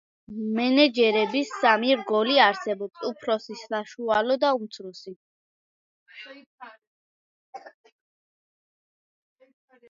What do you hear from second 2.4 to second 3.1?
არსებობს: